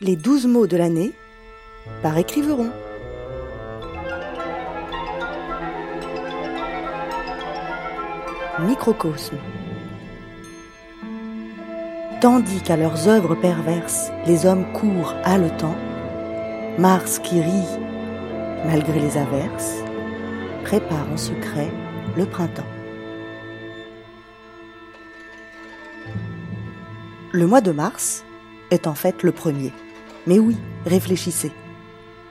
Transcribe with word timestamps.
Les 0.00 0.16
douze 0.16 0.46
mots 0.46 0.66
de 0.66 0.76
l'année 0.76 1.12
par 2.02 2.18
écriveron. 2.18 2.68
Microcosme. 8.58 9.38
Tandis 12.20 12.60
qu'à 12.62 12.76
leurs 12.76 13.06
œuvres 13.06 13.36
perverses, 13.36 14.10
les 14.26 14.46
hommes 14.46 14.64
courent 14.72 15.14
haletant, 15.22 15.76
Mars 16.76 17.20
qui 17.20 17.40
rit 17.40 17.78
malgré 18.66 18.98
les 18.98 19.16
averses, 19.16 19.76
prépare 20.64 21.06
en 21.12 21.16
secret 21.16 21.70
le 22.16 22.26
printemps. 22.26 22.62
Le 27.30 27.46
mois 27.46 27.60
de 27.60 27.70
mars 27.70 28.24
est 28.70 28.88
en 28.88 28.94
fait 28.94 29.22
le 29.22 29.30
premier. 29.30 29.72
Mais 30.26 30.38
oui, 30.38 30.56
réfléchissez. 30.86 31.52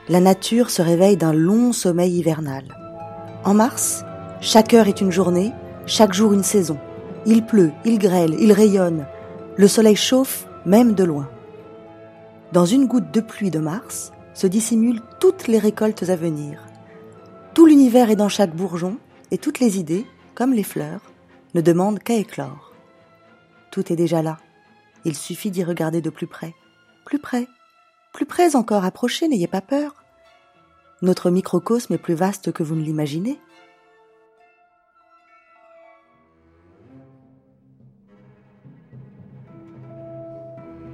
La 0.08 0.20
nature 0.20 0.70
se 0.70 0.82
réveille 0.82 1.16
d'un 1.16 1.32
long 1.32 1.72
sommeil 1.72 2.18
hivernal. 2.18 2.64
En 3.44 3.54
mars, 3.54 4.04
chaque 4.40 4.74
heure 4.74 4.88
est 4.88 5.00
une 5.00 5.12
journée, 5.12 5.52
chaque 5.86 6.12
jour 6.12 6.32
une 6.32 6.42
saison. 6.42 6.78
Il 7.26 7.46
pleut, 7.46 7.72
il 7.84 7.98
grêle, 7.98 8.36
il 8.38 8.52
rayonne. 8.52 9.06
Le 9.56 9.68
soleil 9.68 9.96
chauffe, 9.96 10.46
même 10.66 10.94
de 10.94 11.04
loin. 11.04 11.28
Dans 12.52 12.66
une 12.66 12.86
goutte 12.86 13.10
de 13.10 13.20
pluie 13.20 13.50
de 13.50 13.58
mars 13.58 14.12
se 14.34 14.46
dissimulent 14.46 15.02
toutes 15.20 15.46
les 15.46 15.58
récoltes 15.58 16.08
à 16.08 16.16
venir. 16.16 16.60
Tout 17.54 17.66
l'univers 17.66 18.10
est 18.10 18.16
dans 18.16 18.28
chaque 18.28 18.54
bourgeon, 18.54 18.98
et 19.30 19.38
toutes 19.38 19.60
les 19.60 19.78
idées, 19.78 20.04
comme 20.34 20.52
les 20.52 20.62
fleurs, 20.62 21.00
ne 21.54 21.60
demandent 21.60 22.00
qu'à 22.00 22.14
éclore. 22.14 22.72
Tout 23.70 23.92
est 23.92 23.96
déjà 23.96 24.22
là. 24.22 24.38
Il 25.04 25.16
suffit 25.16 25.50
d'y 25.50 25.64
regarder 25.64 26.00
de 26.00 26.10
plus 26.10 26.26
près. 26.26 26.54
Plus 27.04 27.18
près. 27.18 27.46
Plus 28.14 28.26
près 28.26 28.54
encore, 28.54 28.84
approchez, 28.84 29.26
n'ayez 29.26 29.48
pas 29.48 29.60
peur. 29.60 30.04
Notre 31.02 31.30
microcosme 31.30 31.94
est 31.94 31.98
plus 31.98 32.14
vaste 32.14 32.52
que 32.52 32.62
vous 32.62 32.76
ne 32.76 32.82
l'imaginez. 32.82 33.40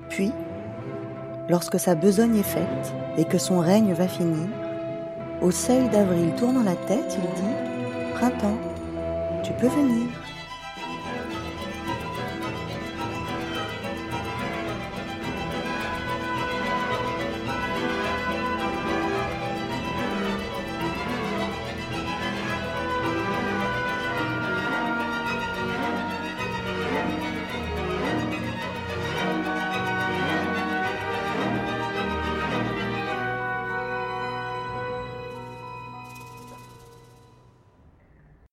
Puis, 0.09 0.33
lorsque 1.51 1.79
sa 1.79 1.95
besogne 1.95 2.37
est 2.37 2.43
faite 2.43 2.95
et 3.19 3.27
que 3.27 3.37
son 3.37 3.61
règne 3.61 3.93
va 3.93 4.09
finir, 4.09 4.49
au 5.43 5.51
seuil 5.51 5.91
d'avril 5.91 6.35
tournant 6.37 6.63
la 6.63 6.75
tête, 6.75 7.19
il 7.19 7.43
dit 7.43 8.15
Printemps, 8.15 8.59
tu 9.45 9.53
peux 9.53 9.69
venir. 9.69 10.09